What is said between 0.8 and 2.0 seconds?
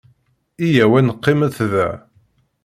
ad neqqimet da.